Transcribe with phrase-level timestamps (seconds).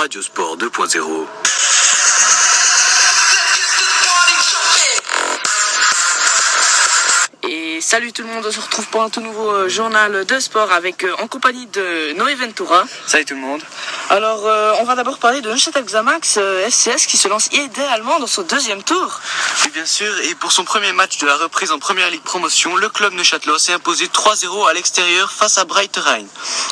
[0.00, 2.09] Radiosport 2.0.
[7.90, 10.70] salut tout le monde, on se retrouve pour un tout nouveau euh, journal de sport
[10.70, 12.84] avec euh, en compagnie de Noé Ventura.
[13.08, 13.60] Salut tout le monde.
[14.10, 18.28] Alors euh, on va d'abord parler de Neuchâtel Xamax FCS qui se lance idéalement dans
[18.28, 19.20] son deuxième tour.
[19.64, 22.76] Oui, bien sûr, et pour son premier match de la reprise en première ligue promotion,
[22.76, 26.26] le club neuchâtelois s'est imposé 3-0 à l'extérieur face à Breiterheim.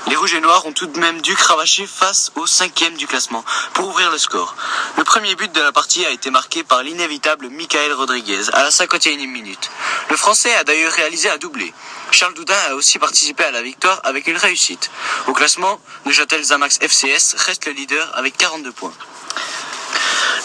[0.06, 3.44] Les Rouges et Noirs ont tout de même dû cravacher face au cinquième du classement
[3.72, 4.54] pour ouvrir le score.
[4.96, 8.70] Le premier but de la partie a été marqué par l'inévitable Michael Rodriguez à la
[8.70, 9.68] 51e minute.
[10.10, 11.72] Le Français a d'ailleurs réalisé un doublé.
[12.10, 14.90] Charles Doudin a aussi participé à la victoire avec une réussite.
[15.26, 18.92] Au classement, Neuchâtel Zamax FCS reste le leader avec 42 points.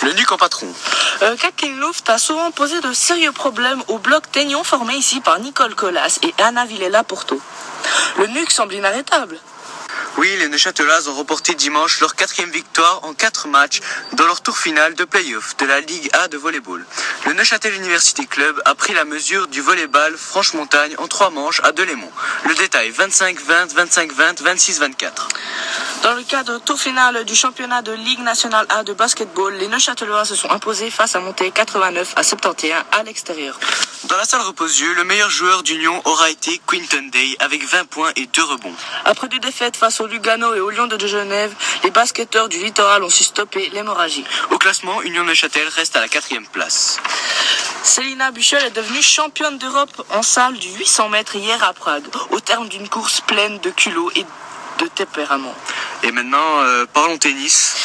[0.03, 0.67] Le NUC en patron.
[1.21, 5.39] Euh, Kathleen Luft a souvent posé de sérieux problèmes au bloc Taignon formé ici par
[5.39, 7.39] Nicole Collas et Anna Villela Porto.
[8.17, 9.39] Le NUC semble inarrêtable.
[10.17, 13.79] Oui, les Neuchâtelois ont remporté dimanche leur quatrième victoire en quatre matchs
[14.13, 16.85] dans leur tour final de play-off de la Ligue A de volleyball.
[17.25, 21.71] Le Neuchâtel University Club a pris la mesure du volleyball Franche-Montagne en trois manches à
[21.71, 22.11] Delémont.
[22.47, 25.09] Le détail 25-20, 25-20, 26-24.
[26.03, 30.25] Dans le cadre tour final du championnat de Ligue nationale A de basketball, les Neuchâtelois
[30.25, 33.57] se sont imposés face à Monté 89 à 71 à l'extérieur.
[34.09, 38.11] Dans la salle repose-yeux, le meilleur joueur d'Union aura été Quinton Day avec 20 points
[38.17, 38.75] et 2 rebonds.
[39.05, 43.01] Après deux défaites face au Lugano et au Lyon de Genève, les basketteurs du littoral
[43.01, 44.25] ont su stopper l'hémorragie.
[44.51, 46.99] Au classement, Union Neuchâtel reste à la quatrième place.
[47.81, 52.41] Célina Buchel est devenue championne d'Europe en salle du 800 mètres hier à Prague, au
[52.41, 54.25] terme d'une course pleine de culot et
[54.79, 55.55] de tempérament.
[56.03, 57.75] Et maintenant, euh, parlons tennis.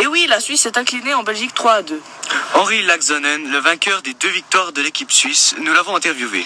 [0.00, 2.00] Et oui, la Suisse s'est inclinée en Belgique 3 à 2.
[2.54, 6.44] Henri Laxonen, le vainqueur des deux victoires de l'équipe suisse, nous l'avons interviewé.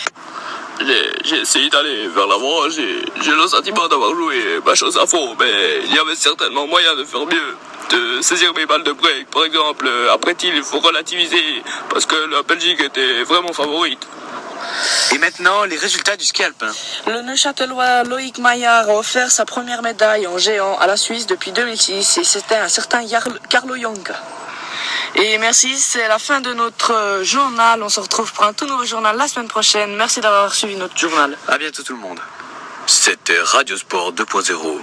[1.24, 5.36] J'ai essayé d'aller vers l'avant, j'ai j'ai le sentiment d'avoir joué ma chose à fond,
[5.38, 7.56] mais il y avait certainement moyen de faire mieux.
[7.90, 12.42] De saisir mes balles de break, par exemple, après-il, il faut relativiser, parce que la
[12.42, 14.08] Belgique était vraiment favorite.
[15.14, 16.70] Et maintenant, les résultats du ski alpin.
[17.06, 21.52] Le Neuchâtelois Loïc Maillard a offert sa première médaille en géant à la Suisse depuis
[21.52, 23.04] 2006 et c'était un certain
[23.50, 24.14] Carlo Jonka.
[25.14, 27.82] Et merci, c'est la fin de notre euh, journal.
[27.82, 29.94] On se retrouve pour un tout nouveau journal la semaine prochaine.
[29.96, 31.36] Merci d'avoir suivi notre journal.
[31.46, 32.18] À bientôt tout le monde.
[32.86, 34.80] C'était Radiosport 2.0.